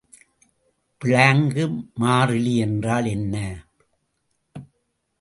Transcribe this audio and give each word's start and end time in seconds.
பிளாங்கு 1.01 1.63
மாறிலி 1.99 2.55
என்றால் 2.57 3.05
என்ன? 3.05 3.35